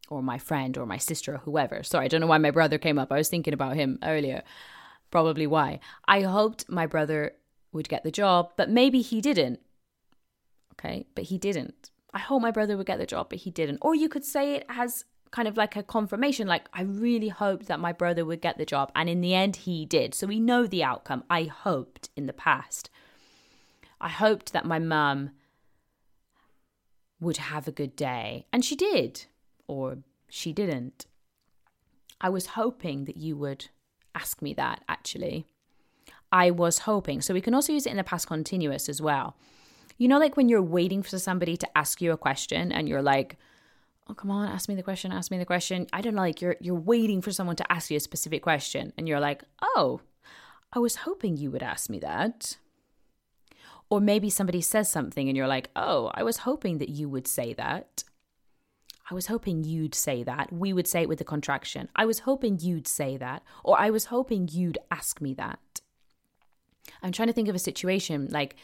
Or 0.08 0.24
my 0.24 0.38
friend 0.38 0.76
or 0.76 0.86
my 0.86 0.98
sister 0.98 1.34
or 1.34 1.38
whoever. 1.38 1.84
Sorry, 1.84 2.06
I 2.06 2.08
don't 2.08 2.20
know 2.20 2.26
why 2.26 2.38
my 2.38 2.50
brother 2.50 2.78
came 2.78 2.98
up. 2.98 3.12
I 3.12 3.18
was 3.18 3.28
thinking 3.28 3.54
about 3.54 3.76
him 3.76 4.00
earlier. 4.02 4.42
Probably 5.12 5.46
why. 5.46 5.78
I 6.08 6.22
hoped 6.22 6.68
my 6.68 6.88
brother 6.88 7.30
would 7.70 7.88
get 7.88 8.02
the 8.02 8.10
job, 8.10 8.54
but 8.56 8.70
maybe 8.70 9.02
he 9.02 9.20
didn't. 9.20 9.60
Okay, 10.72 11.06
but 11.14 11.24
he 11.26 11.38
didn't. 11.38 11.92
I 12.12 12.18
hope 12.18 12.42
my 12.42 12.50
brother 12.50 12.76
would 12.76 12.88
get 12.88 12.98
the 12.98 13.06
job, 13.06 13.28
but 13.30 13.38
he 13.38 13.52
didn't. 13.52 13.78
Or 13.82 13.94
you 13.94 14.08
could 14.08 14.24
say 14.24 14.56
it 14.56 14.66
as 14.68 15.04
kind 15.30 15.46
of 15.46 15.56
like 15.56 15.76
a 15.76 15.84
confirmation 15.84 16.48
like 16.48 16.68
I 16.74 16.82
really 16.82 17.28
hoped 17.28 17.66
that 17.66 17.78
my 17.78 17.92
brother 17.92 18.24
would 18.24 18.42
get 18.42 18.58
the 18.58 18.66
job 18.66 18.90
and 18.96 19.08
in 19.08 19.20
the 19.20 19.32
end 19.32 19.54
he 19.54 19.86
did. 19.86 20.12
So 20.12 20.26
we 20.26 20.40
know 20.40 20.66
the 20.66 20.82
outcome. 20.82 21.22
I 21.30 21.44
hoped 21.44 22.10
in 22.16 22.26
the 22.26 22.32
past. 22.32 22.90
I 24.02 24.08
hoped 24.08 24.52
that 24.52 24.64
my 24.64 24.78
mum 24.78 25.30
would 27.20 27.36
have 27.36 27.68
a 27.68 27.72
good 27.72 27.94
day 27.96 28.46
and 28.52 28.64
she 28.64 28.76
did 28.76 29.26
or 29.68 29.98
she 30.28 30.52
didn't. 30.52 31.06
I 32.20 32.28
was 32.28 32.46
hoping 32.46 33.04
that 33.04 33.16
you 33.16 33.36
would 33.36 33.68
ask 34.14 34.42
me 34.42 34.52
that 34.54 34.82
actually. 34.88 35.46
I 36.32 36.50
was 36.50 36.80
hoping. 36.80 37.20
So 37.20 37.32
we 37.32 37.40
can 37.40 37.54
also 37.54 37.72
use 37.72 37.86
it 37.86 37.90
in 37.90 37.96
the 37.96 38.04
past 38.04 38.26
continuous 38.26 38.88
as 38.88 39.00
well. 39.00 39.36
You 39.98 40.08
know, 40.08 40.18
like 40.18 40.36
when 40.36 40.48
you're 40.48 40.62
waiting 40.62 41.02
for 41.02 41.18
somebody 41.18 41.56
to 41.58 41.78
ask 41.78 42.00
you 42.00 42.10
a 42.12 42.16
question 42.16 42.72
and 42.72 42.88
you're 42.88 43.02
like, 43.02 43.36
oh 44.08 44.14
come 44.14 44.30
on 44.30 44.48
ask 44.48 44.68
me 44.68 44.74
the 44.74 44.82
question 44.82 45.12
ask 45.12 45.30
me 45.30 45.38
the 45.38 45.44
question 45.44 45.86
i 45.92 46.00
don't 46.00 46.14
know 46.14 46.22
like 46.22 46.40
you're 46.40 46.56
you're 46.60 46.74
waiting 46.74 47.20
for 47.20 47.30
someone 47.30 47.56
to 47.56 47.72
ask 47.72 47.90
you 47.90 47.96
a 47.96 48.00
specific 48.00 48.42
question 48.42 48.92
and 48.98 49.08
you're 49.08 49.20
like 49.20 49.44
oh 49.62 50.00
i 50.72 50.78
was 50.78 50.96
hoping 50.96 51.36
you 51.36 51.50
would 51.50 51.62
ask 51.62 51.88
me 51.88 51.98
that 52.00 52.56
or 53.92 54.00
maybe 54.00 54.30
somebody 54.30 54.62
says 54.62 54.88
something 54.88 55.28
and 55.28 55.36
you're 55.36 55.46
like 55.46 55.68
oh 55.76 56.10
i 56.14 56.22
was 56.22 56.38
hoping 56.38 56.78
that 56.78 56.88
you 56.88 57.10
would 57.10 57.26
say 57.26 57.52
that 57.52 58.04
i 59.10 59.14
was 59.14 59.26
hoping 59.26 59.62
you'd 59.64 59.94
say 59.94 60.22
that 60.22 60.50
we 60.50 60.72
would 60.72 60.88
say 60.88 61.02
it 61.02 61.08
with 61.10 61.20
a 61.20 61.24
contraction 61.24 61.90
i 61.94 62.06
was 62.06 62.20
hoping 62.20 62.58
you'd 62.58 62.88
say 62.88 63.18
that 63.18 63.42
or 63.62 63.78
i 63.78 63.90
was 63.90 64.06
hoping 64.06 64.48
you'd 64.50 64.78
ask 64.90 65.20
me 65.20 65.34
that 65.34 65.82
i'm 67.02 67.12
trying 67.12 67.28
to 67.28 67.34
think 67.34 67.48
of 67.48 67.54
a 67.54 67.58
situation 67.58 68.28
like 68.30 68.56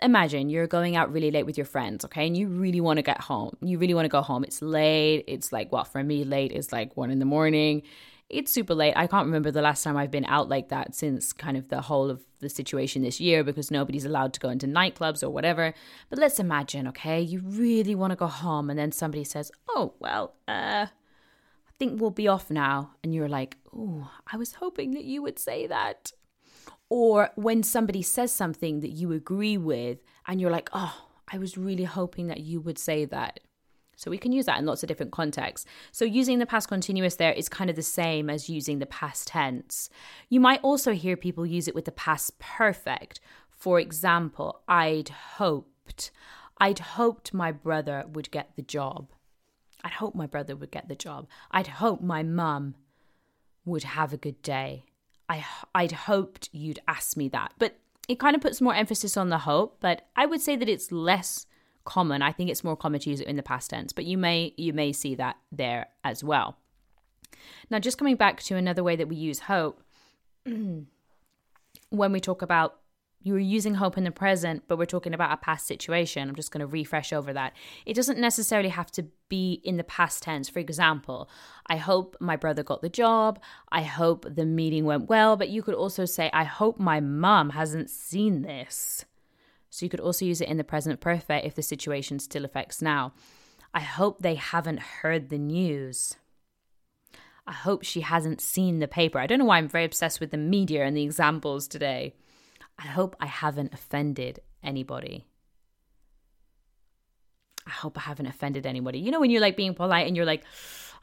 imagine 0.00 0.48
you're 0.48 0.68
going 0.68 0.94
out 0.94 1.12
really 1.12 1.30
late 1.30 1.44
with 1.44 1.58
your 1.58 1.66
friends, 1.66 2.02
okay, 2.06 2.26
and 2.26 2.34
you 2.34 2.48
really 2.48 2.80
want 2.80 2.96
to 2.96 3.02
get 3.02 3.20
home. 3.20 3.54
You 3.60 3.76
really 3.76 3.92
want 3.92 4.06
to 4.06 4.08
go 4.08 4.22
home. 4.22 4.42
It's 4.42 4.62
late. 4.62 5.24
It's 5.28 5.52
like, 5.52 5.70
well, 5.70 5.84
for 5.84 6.02
me, 6.02 6.24
late 6.24 6.50
is 6.50 6.72
like 6.72 6.96
one 6.96 7.10
in 7.10 7.18
the 7.18 7.26
morning. 7.26 7.82
It's 8.32 8.50
super 8.50 8.74
late. 8.74 8.94
I 8.96 9.06
can't 9.06 9.26
remember 9.26 9.50
the 9.50 9.62
last 9.62 9.84
time 9.84 9.96
I've 9.96 10.10
been 10.10 10.24
out 10.24 10.48
like 10.48 10.70
that 10.70 10.94
since 10.94 11.32
kind 11.32 11.56
of 11.56 11.68
the 11.68 11.82
whole 11.82 12.10
of 12.10 12.24
the 12.40 12.48
situation 12.48 13.02
this 13.02 13.20
year 13.20 13.44
because 13.44 13.70
nobody's 13.70 14.04
allowed 14.04 14.32
to 14.34 14.40
go 14.40 14.48
into 14.48 14.66
nightclubs 14.66 15.22
or 15.22 15.30
whatever. 15.30 15.74
But 16.08 16.18
let's 16.18 16.40
imagine, 16.40 16.88
okay, 16.88 17.20
you 17.20 17.40
really 17.44 17.94
want 17.94 18.10
to 18.12 18.16
go 18.16 18.26
home, 18.26 18.70
and 18.70 18.78
then 18.78 18.90
somebody 18.90 19.24
says, 19.24 19.52
oh, 19.68 19.94
well, 20.00 20.34
uh, 20.48 20.86
I 20.88 21.72
think 21.78 22.00
we'll 22.00 22.10
be 22.10 22.26
off 22.26 22.50
now. 22.50 22.92
And 23.04 23.14
you're 23.14 23.28
like, 23.28 23.58
oh, 23.76 24.10
I 24.32 24.36
was 24.36 24.54
hoping 24.54 24.92
that 24.92 25.04
you 25.04 25.22
would 25.22 25.38
say 25.38 25.66
that 25.66 26.12
or 26.92 27.30
when 27.36 27.62
somebody 27.62 28.02
says 28.02 28.30
something 28.30 28.80
that 28.80 28.90
you 28.90 29.12
agree 29.12 29.56
with 29.56 29.96
and 30.26 30.38
you're 30.38 30.50
like, 30.50 30.68
oh, 30.74 31.06
I 31.26 31.38
was 31.38 31.56
really 31.56 31.84
hoping 31.84 32.26
that 32.26 32.40
you 32.40 32.60
would 32.60 32.78
say 32.78 33.06
that. 33.06 33.40
So 33.96 34.10
we 34.10 34.18
can 34.18 34.32
use 34.32 34.46
that 34.46 34.58
in 34.58 34.66
lots 34.66 34.82
of 34.82 34.88
different 34.88 35.12
contexts. 35.12 35.66
So 35.92 36.04
using 36.04 36.38
the 36.38 36.46
past 36.46 36.68
continuous 36.68 37.16
there 37.16 37.32
is 37.32 37.48
kind 37.48 37.70
of 37.70 37.76
the 37.76 37.82
same 37.82 38.28
as 38.30 38.48
using 38.48 38.78
the 38.78 38.86
past 38.86 39.28
tense. 39.28 39.90
You 40.28 40.40
might 40.40 40.60
also 40.62 40.92
hear 40.92 41.16
people 41.16 41.46
use 41.46 41.68
it 41.68 41.74
with 41.74 41.84
the 41.84 41.92
past 41.92 42.38
perfect. 42.38 43.20
For 43.50 43.78
example, 43.78 44.62
I'd 44.66 45.10
hoped. 45.10 46.10
I'd 46.58 46.80
hoped 46.80 47.32
my 47.32 47.52
brother 47.52 48.04
would 48.12 48.30
get 48.30 48.50
the 48.56 48.62
job. 48.62 49.10
I'd 49.84 49.92
hoped 49.92 50.16
my 50.16 50.26
brother 50.26 50.56
would 50.56 50.70
get 50.70 50.88
the 50.88 50.94
job. 50.94 51.28
I'd 51.50 51.66
hoped 51.66 52.02
my 52.02 52.22
mum 52.22 52.74
would 53.64 53.84
have 53.84 54.12
a 54.12 54.16
good 54.16 54.42
day. 54.42 54.84
I 55.28 55.44
I'd 55.74 55.92
hoped 55.92 56.48
you'd 56.52 56.80
ask 56.88 57.16
me 57.16 57.28
that. 57.28 57.52
But 57.58 57.78
it 58.08 58.18
kind 58.18 58.34
of 58.34 58.42
puts 58.42 58.60
more 58.60 58.74
emphasis 58.74 59.16
on 59.16 59.28
the 59.28 59.38
hope, 59.38 59.78
but 59.80 60.08
I 60.16 60.26
would 60.26 60.40
say 60.40 60.56
that 60.56 60.68
it's 60.68 60.90
less 60.90 61.46
common. 61.84 62.22
I 62.22 62.32
think 62.32 62.50
it's 62.50 62.64
more 62.64 62.76
common 62.76 63.00
to 63.00 63.10
use 63.10 63.20
it 63.20 63.26
in 63.28 63.36
the 63.36 63.42
past 63.42 63.70
tense, 63.70 63.92
but 63.92 64.04
you 64.04 64.18
may 64.18 64.54
you 64.56 64.72
may 64.72 64.92
see 64.92 65.14
that 65.16 65.36
there 65.50 65.86
as 66.04 66.22
well. 66.22 66.56
Now, 67.70 67.78
just 67.78 67.98
coming 67.98 68.16
back 68.16 68.42
to 68.44 68.56
another 68.56 68.84
way 68.84 68.96
that 68.96 69.08
we 69.08 69.16
use 69.16 69.40
hope 69.40 69.82
when 70.44 70.86
we 71.90 72.20
talk 72.20 72.42
about 72.42 72.78
you're 73.24 73.38
using 73.38 73.74
hope 73.74 73.96
in 73.96 74.04
the 74.04 74.10
present, 74.10 74.64
but 74.66 74.78
we're 74.78 74.84
talking 74.84 75.14
about 75.14 75.32
a 75.32 75.36
past 75.36 75.66
situation. 75.66 76.28
I'm 76.28 76.34
just 76.34 76.50
going 76.50 76.60
to 76.60 76.66
refresh 76.66 77.12
over 77.12 77.32
that. 77.32 77.52
It 77.86 77.94
doesn't 77.94 78.18
necessarily 78.18 78.70
have 78.70 78.90
to 78.92 79.06
be 79.28 79.60
in 79.64 79.76
the 79.76 79.84
past 79.84 80.22
tense. 80.24 80.48
For 80.48 80.58
example, 80.58 81.30
I 81.66 81.76
hope 81.76 82.16
my 82.20 82.36
brother 82.36 82.62
got 82.62 82.82
the 82.82 82.88
job. 82.88 83.40
I 83.70 83.82
hope 83.82 84.26
the 84.28 84.44
meeting 84.44 84.84
went 84.84 85.08
well. 85.08 85.36
But 85.36 85.50
you 85.50 85.62
could 85.62 85.74
also 85.74 86.04
say, 86.04 86.30
I 86.32 86.44
hope 86.44 86.80
my 86.80 87.00
mum 87.00 87.50
hasn't 87.50 87.90
seen 87.90 88.42
this. 88.42 89.04
So 89.72 89.86
you 89.86 89.90
could 89.90 90.00
also 90.00 90.26
use 90.26 90.42
it 90.42 90.48
in 90.48 90.58
the 90.58 90.64
present 90.64 91.00
perfect 91.00 91.46
if 91.46 91.54
the 91.54 91.62
situation 91.62 92.18
still 92.18 92.44
affects 92.44 92.82
now. 92.82 93.14
I 93.72 93.80
hope 93.80 94.18
they 94.18 94.34
haven't 94.34 94.80
heard 94.80 95.30
the 95.30 95.38
news. 95.38 96.16
I 97.46 97.52
hope 97.52 97.82
she 97.82 98.02
hasn't 98.02 98.42
seen 98.42 98.80
the 98.80 98.86
paper. 98.86 99.18
I 99.18 99.26
don't 99.26 99.38
know 99.38 99.46
why 99.46 99.56
I'm 99.56 99.68
very 99.68 99.86
obsessed 99.86 100.20
with 100.20 100.30
the 100.30 100.36
media 100.36 100.84
and 100.84 100.94
the 100.94 101.02
examples 101.02 101.66
today. 101.66 102.14
I 102.78 102.82
hope 102.82 103.16
I 103.18 103.24
haven't 103.24 103.72
offended 103.72 104.40
anybody. 104.62 105.24
I 107.66 107.70
hope 107.70 107.96
I 107.96 108.02
haven't 108.02 108.26
offended 108.26 108.66
anybody. 108.66 108.98
You 108.98 109.10
know, 109.10 109.20
when 109.20 109.30
you're 109.30 109.40
like 109.40 109.56
being 109.56 109.74
polite 109.74 110.06
and 110.06 110.14
you're 110.14 110.26
like, 110.26 110.44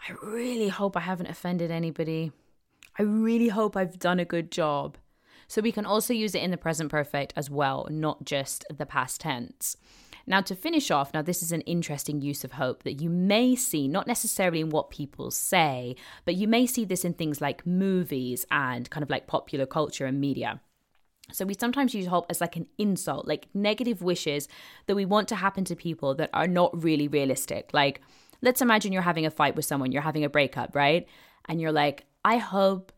I 0.08 0.14
really 0.22 0.68
hope 0.68 0.96
I 0.96 1.00
haven't 1.00 1.26
offended 1.26 1.72
anybody. 1.72 2.32
I 3.00 3.02
really 3.02 3.48
hope 3.48 3.76
I've 3.76 3.98
done 3.98 4.20
a 4.20 4.26
good 4.26 4.52
job. 4.52 4.96
So 5.50 5.62
we 5.62 5.72
can 5.72 5.86
also 5.86 6.14
use 6.14 6.36
it 6.36 6.44
in 6.44 6.52
the 6.52 6.58
present 6.58 6.92
perfect 6.92 7.34
as 7.36 7.50
well, 7.50 7.88
not 7.90 8.24
just 8.24 8.66
the 8.70 8.86
past 8.86 9.20
tense. 9.20 9.76
Now, 10.28 10.42
to 10.42 10.56
finish 10.56 10.92
off, 10.92 11.12
now 11.12 11.24
this 11.24 11.42
is 11.42 11.52
an 11.52 11.62
interesting 11.62 12.22
use 12.22 12.44
of 12.44 12.52
hope 12.52 12.84
that 12.84 13.02
you 13.02 13.10
may 13.10 13.56
see, 13.56 13.88
not 13.88 14.06
necessarily 14.06 14.60
in 14.60 14.70
what 14.70 14.92
people 14.92 15.32
say, 15.32 15.96
but 16.24 16.36
you 16.36 16.48
may 16.48 16.68
see 16.68 16.86
this 16.86 17.04
in 17.04 17.16
things 17.16 17.42
like 17.42 17.66
movies 17.66 18.46
and 18.52 18.88
kind 18.92 19.02
of 19.02 19.10
like 19.10 19.26
popular 19.26 19.66
culture 19.66 20.06
and 20.06 20.22
media. 20.22 20.62
So 21.32 21.46
we 21.46 21.56
sometimes 21.56 21.96
use 21.96 22.06
hope 22.06 22.28
as 22.30 22.42
like 22.42 22.56
an 22.56 22.68
insult, 22.78 23.28
like 23.28 23.48
negative 23.56 24.04
wishes 24.04 24.48
that 24.86 24.96
we 24.96 25.06
want 25.06 25.28
to 25.30 25.36
happen 25.36 25.66
to 25.66 25.76
people 25.76 26.14
that 26.16 26.30
are 26.32 26.48
not 26.48 26.84
really 26.84 27.08
realistic. 27.08 27.72
Like, 27.74 28.02
let's 28.44 28.62
imagine 28.62 28.94
you're 28.94 29.02
having 29.02 29.26
a 29.26 29.32
fight 29.32 29.56
with 29.56 29.66
someone, 29.66 29.92
you're 29.92 30.04
having 30.04 30.24
a 30.24 30.30
breakup, 30.30 30.76
right? 30.76 31.08
And 31.46 31.60
you're 31.60 31.72
like, 31.72 32.06
I 32.24 32.38
hope 32.38 32.92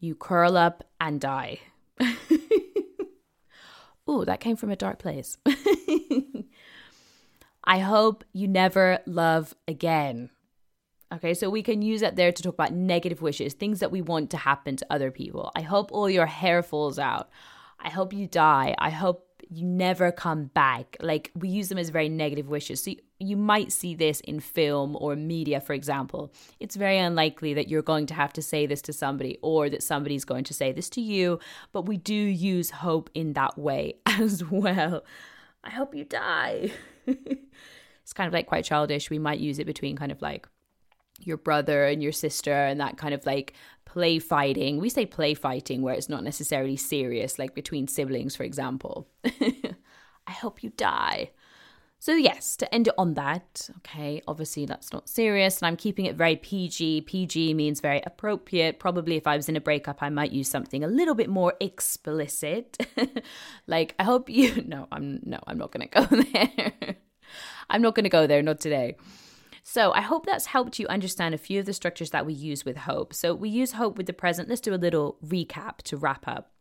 you 0.00 0.16
curl 0.16 0.56
up 0.56 0.82
and 1.00 1.20
die. 1.20 1.60
Ooh, 4.10 4.24
that 4.24 4.40
came 4.40 4.56
from 4.56 4.70
a 4.70 4.76
dark 4.76 4.98
place. 4.98 5.38
I 7.64 7.78
hope 7.78 8.24
you 8.32 8.48
never 8.48 8.98
love 9.06 9.54
again. 9.68 10.30
Okay, 11.12 11.34
so 11.34 11.50
we 11.50 11.62
can 11.62 11.82
use 11.82 12.00
that 12.00 12.16
there 12.16 12.32
to 12.32 12.42
talk 12.42 12.54
about 12.54 12.72
negative 12.72 13.22
wishes, 13.22 13.52
things 13.52 13.80
that 13.80 13.92
we 13.92 14.00
want 14.00 14.30
to 14.30 14.38
happen 14.38 14.76
to 14.76 14.86
other 14.90 15.10
people. 15.10 15.52
I 15.54 15.60
hope 15.60 15.92
all 15.92 16.08
your 16.08 16.26
hair 16.26 16.62
falls 16.62 16.98
out. 16.98 17.28
I 17.78 17.90
hope 17.90 18.12
you 18.12 18.26
die. 18.26 18.74
I 18.78 18.90
hope 18.90 19.28
you 19.50 19.66
never 19.66 20.10
come 20.10 20.46
back. 20.46 20.96
Like 21.00 21.30
we 21.34 21.48
use 21.48 21.68
them 21.68 21.78
as 21.78 21.90
very 21.90 22.08
negative 22.08 22.48
wishes. 22.48 22.82
So 22.82 22.92
you 23.28 23.36
might 23.36 23.72
see 23.72 23.94
this 23.94 24.20
in 24.20 24.40
film 24.40 24.96
or 25.00 25.16
media, 25.16 25.60
for 25.60 25.72
example. 25.72 26.32
It's 26.60 26.76
very 26.76 26.98
unlikely 26.98 27.54
that 27.54 27.68
you're 27.68 27.82
going 27.82 28.06
to 28.06 28.14
have 28.14 28.32
to 28.34 28.42
say 28.42 28.66
this 28.66 28.82
to 28.82 28.92
somebody 28.92 29.38
or 29.42 29.68
that 29.70 29.82
somebody's 29.82 30.24
going 30.24 30.44
to 30.44 30.54
say 30.54 30.72
this 30.72 30.88
to 30.90 31.00
you, 31.00 31.38
but 31.72 31.86
we 31.86 31.96
do 31.96 32.14
use 32.14 32.70
hope 32.70 33.10
in 33.14 33.34
that 33.34 33.58
way 33.58 33.94
as 34.06 34.44
well. 34.44 35.04
I 35.64 35.70
hope 35.70 35.94
you 35.94 36.04
die. 36.04 36.72
it's 37.06 38.12
kind 38.12 38.26
of 38.26 38.32
like 38.32 38.46
quite 38.46 38.64
childish. 38.64 39.10
We 39.10 39.18
might 39.18 39.40
use 39.40 39.58
it 39.58 39.66
between 39.66 39.96
kind 39.96 40.12
of 40.12 40.20
like 40.22 40.48
your 41.20 41.36
brother 41.36 41.86
and 41.86 42.02
your 42.02 42.12
sister 42.12 42.52
and 42.52 42.80
that 42.80 42.96
kind 42.96 43.14
of 43.14 43.24
like 43.26 43.54
play 43.84 44.18
fighting. 44.18 44.80
We 44.80 44.88
say 44.88 45.06
play 45.06 45.34
fighting 45.34 45.82
where 45.82 45.94
it's 45.94 46.08
not 46.08 46.24
necessarily 46.24 46.76
serious, 46.76 47.38
like 47.38 47.54
between 47.54 47.86
siblings, 47.86 48.34
for 48.34 48.42
example. 48.42 49.08
I 49.24 50.32
hope 50.32 50.62
you 50.62 50.70
die. 50.70 51.30
So, 52.02 52.16
yes, 52.16 52.56
to 52.56 52.74
end 52.74 52.88
it 52.88 52.94
on 52.98 53.14
that, 53.14 53.70
okay, 53.76 54.22
obviously 54.26 54.66
that's 54.66 54.92
not 54.92 55.08
serious, 55.08 55.58
and 55.58 55.68
I'm 55.68 55.76
keeping 55.76 56.06
it 56.06 56.16
very 56.16 56.34
PG. 56.34 57.02
PG 57.02 57.54
means 57.54 57.78
very 57.78 58.02
appropriate. 58.04 58.80
Probably 58.80 59.14
if 59.14 59.28
I 59.28 59.36
was 59.36 59.48
in 59.48 59.54
a 59.54 59.60
breakup, 59.60 60.02
I 60.02 60.08
might 60.08 60.32
use 60.32 60.48
something 60.48 60.82
a 60.82 60.88
little 60.88 61.14
bit 61.14 61.28
more 61.28 61.54
explicit. 61.60 62.76
like, 63.68 63.94
I 64.00 64.02
hope 64.02 64.28
you. 64.28 64.64
No, 64.66 64.88
I'm 64.90 65.20
no, 65.22 65.38
I'm 65.46 65.58
not 65.58 65.70
going 65.70 65.88
to 65.88 66.00
go 66.00 66.16
there. 66.32 66.96
I'm 67.70 67.82
not 67.82 67.94
going 67.94 68.02
to 68.02 68.10
go 68.10 68.26
there, 68.26 68.42
not 68.42 68.58
today. 68.58 68.96
So 69.62 69.92
I 69.92 70.00
hope 70.00 70.26
that's 70.26 70.46
helped 70.46 70.80
you 70.80 70.88
understand 70.88 71.36
a 71.36 71.38
few 71.38 71.60
of 71.60 71.66
the 71.66 71.72
structures 71.72 72.10
that 72.10 72.26
we 72.26 72.32
use 72.32 72.64
with 72.64 72.78
hope. 72.78 73.14
So 73.14 73.32
we 73.32 73.48
use 73.48 73.72
hope 73.72 73.96
with 73.96 74.06
the 74.06 74.12
present. 74.12 74.48
Let's 74.48 74.60
do 74.60 74.74
a 74.74 74.76
little 74.76 75.18
recap 75.24 75.82
to 75.84 75.96
wrap 75.96 76.26
up. 76.26 76.51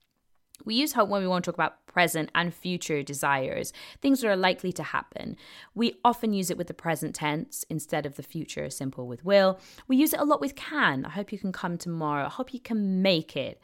We 0.65 0.75
use 0.75 0.93
hope 0.93 1.09
when 1.09 1.21
we 1.21 1.27
want 1.27 1.45
to 1.45 1.51
talk 1.51 1.55
about 1.55 1.85
present 1.87 2.29
and 2.33 2.53
future 2.53 3.03
desires, 3.03 3.73
things 4.01 4.21
that 4.21 4.29
are 4.29 4.35
likely 4.35 4.71
to 4.73 4.83
happen. 4.83 5.35
We 5.75 5.99
often 6.03 6.33
use 6.33 6.49
it 6.49 6.57
with 6.57 6.67
the 6.67 6.73
present 6.73 7.15
tense 7.15 7.65
instead 7.69 8.05
of 8.05 8.15
the 8.15 8.23
future 8.23 8.69
simple 8.69 9.07
with 9.07 9.25
will. 9.25 9.59
We 9.87 9.97
use 9.97 10.13
it 10.13 10.19
a 10.19 10.25
lot 10.25 10.41
with 10.41 10.55
can. 10.55 11.05
I 11.05 11.09
hope 11.09 11.31
you 11.31 11.39
can 11.39 11.51
come 11.51 11.77
tomorrow. 11.77 12.25
I 12.25 12.29
hope 12.29 12.53
you 12.53 12.59
can 12.59 13.01
make 13.01 13.35
it. 13.35 13.59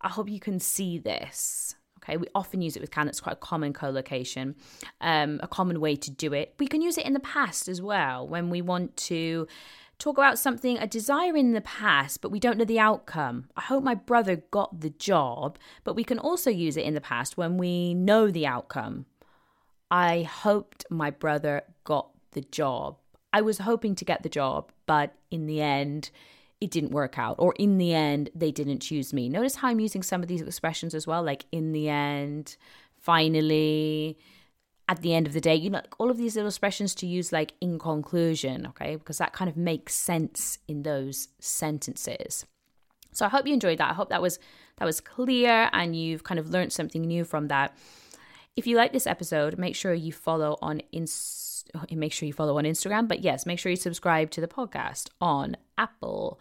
I 0.00 0.08
hope 0.08 0.28
you 0.28 0.40
can 0.40 0.60
see 0.60 0.98
this. 0.98 1.74
Okay, 1.98 2.18
we 2.18 2.26
often 2.34 2.60
use 2.60 2.76
it 2.76 2.80
with 2.80 2.90
can. 2.90 3.08
It's 3.08 3.20
quite 3.20 3.32
a 3.32 3.36
common 3.36 3.72
collocation, 3.72 4.56
um, 5.00 5.40
a 5.42 5.48
common 5.48 5.80
way 5.80 5.96
to 5.96 6.10
do 6.10 6.34
it. 6.34 6.54
We 6.58 6.66
can 6.66 6.82
use 6.82 6.98
it 6.98 7.06
in 7.06 7.14
the 7.14 7.20
past 7.20 7.66
as 7.66 7.80
well 7.80 8.28
when 8.28 8.50
we 8.50 8.60
want 8.60 8.94
to 9.08 9.48
talk 9.98 10.18
about 10.18 10.38
something, 10.38 10.78
a 10.78 10.86
desire 10.86 11.36
in 11.36 11.52
the 11.52 11.60
past, 11.60 12.20
but 12.20 12.30
we 12.30 12.40
don't 12.40 12.58
know 12.58 12.64
the 12.64 12.80
outcome. 12.80 13.48
I 13.56 13.62
hope 13.62 13.84
my 13.84 13.94
brother 13.94 14.36
got 14.50 14.80
the 14.80 14.90
job, 14.90 15.58
but 15.84 15.94
we 15.94 16.04
can 16.04 16.18
also 16.18 16.50
use 16.50 16.76
it 16.76 16.84
in 16.84 16.94
the 16.94 17.00
past 17.00 17.36
when 17.36 17.56
we 17.56 17.94
know 17.94 18.30
the 18.30 18.46
outcome. 18.46 19.06
I 19.90 20.22
hoped 20.22 20.84
my 20.90 21.10
brother 21.10 21.62
got 21.84 22.10
the 22.32 22.42
job. 22.42 22.98
I 23.32 23.40
was 23.40 23.58
hoping 23.58 23.94
to 23.96 24.04
get 24.04 24.22
the 24.22 24.28
job, 24.28 24.72
but 24.86 25.14
in 25.30 25.46
the 25.46 25.60
end, 25.60 26.10
it 26.60 26.70
didn't 26.70 26.92
work 26.92 27.18
out, 27.18 27.36
or 27.38 27.54
in 27.58 27.78
the 27.78 27.92
end, 27.92 28.30
they 28.34 28.50
didn't 28.50 28.80
choose 28.80 29.12
me. 29.12 29.28
Notice 29.28 29.56
how 29.56 29.68
I'm 29.68 29.80
using 29.80 30.02
some 30.02 30.22
of 30.22 30.28
these 30.28 30.40
expressions 30.40 30.94
as 30.94 31.06
well, 31.06 31.22
like 31.22 31.44
in 31.52 31.72
the 31.72 31.88
end, 31.88 32.56
finally, 32.96 34.18
at 34.88 35.00
the 35.00 35.14
end 35.14 35.26
of 35.26 35.32
the 35.32 35.40
day, 35.40 35.54
you 35.54 35.70
know, 35.70 35.80
all 35.98 36.10
of 36.10 36.18
these 36.18 36.36
little 36.36 36.48
expressions 36.48 36.94
to 36.96 37.06
use 37.06 37.32
like 37.32 37.54
in 37.60 37.78
conclusion, 37.78 38.66
okay, 38.66 38.96
because 38.96 39.18
that 39.18 39.32
kind 39.32 39.48
of 39.48 39.56
makes 39.56 39.94
sense 39.94 40.58
in 40.68 40.82
those 40.82 41.28
sentences. 41.38 42.44
So 43.12 43.24
I 43.24 43.28
hope 43.28 43.46
you 43.46 43.54
enjoyed 43.54 43.78
that. 43.78 43.90
I 43.90 43.94
hope 43.94 44.10
that 44.10 44.20
was 44.20 44.38
that 44.76 44.84
was 44.84 45.00
clear 45.00 45.70
and 45.72 45.96
you've 45.96 46.24
kind 46.24 46.40
of 46.40 46.50
learned 46.50 46.72
something 46.72 47.02
new 47.02 47.24
from 47.24 47.48
that. 47.48 47.76
If 48.56 48.66
you 48.66 48.76
like 48.76 48.92
this 48.92 49.06
episode, 49.06 49.58
make 49.58 49.74
sure 49.74 49.94
you 49.94 50.12
follow 50.12 50.58
on 50.60 50.82
Inst- 50.92 51.70
oh, 51.74 51.84
make 51.92 52.12
sure 52.12 52.26
you 52.26 52.32
follow 52.32 52.58
on 52.58 52.64
Instagram, 52.64 53.08
but 53.08 53.22
yes, 53.22 53.46
make 53.46 53.58
sure 53.58 53.70
you 53.70 53.76
subscribe 53.76 54.30
to 54.32 54.40
the 54.40 54.48
podcast 54.48 55.08
on 55.20 55.56
Apple, 55.78 56.40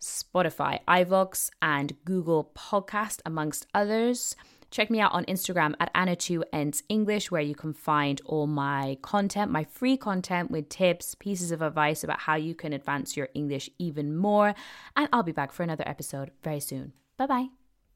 Spotify, 0.00 0.80
iVoox, 0.86 1.50
and 1.62 1.92
Google 2.04 2.52
Podcast, 2.56 3.20
amongst 3.24 3.66
others. 3.74 4.36
Check 4.70 4.90
me 4.90 5.00
out 5.00 5.12
on 5.12 5.24
Instagram 5.24 5.74
at 5.80 5.92
Anna2Ns 5.94 6.82
English, 6.88 7.30
where 7.30 7.42
you 7.42 7.54
can 7.54 7.72
find 7.72 8.20
all 8.24 8.46
my 8.46 8.98
content, 9.02 9.50
my 9.50 9.64
free 9.64 9.96
content 9.96 10.50
with 10.50 10.68
tips, 10.68 11.14
pieces 11.14 11.50
of 11.50 11.62
advice 11.62 12.04
about 12.04 12.20
how 12.20 12.36
you 12.36 12.54
can 12.54 12.72
advance 12.72 13.16
your 13.16 13.28
English 13.34 13.68
even 13.78 14.16
more. 14.16 14.54
And 14.96 15.08
I'll 15.12 15.22
be 15.22 15.32
back 15.32 15.52
for 15.52 15.62
another 15.62 15.86
episode 15.86 16.30
very 16.42 16.60
soon. 16.60 16.92
Bye 17.16 17.26
bye. 17.26 17.59